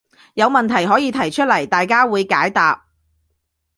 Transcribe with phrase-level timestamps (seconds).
[0.33, 2.87] 有問題可以提出來，大家會解答